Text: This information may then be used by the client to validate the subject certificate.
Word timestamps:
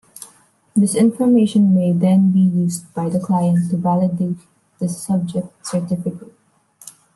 This 0.75 0.95
information 0.95 1.75
may 1.75 1.91
then 1.91 2.31
be 2.31 2.39
used 2.39 2.91
by 2.95 3.07
the 3.07 3.19
client 3.19 3.69
to 3.69 3.77
validate 3.77 4.37
the 4.79 4.89
subject 4.89 5.45
certificate. 5.63 6.33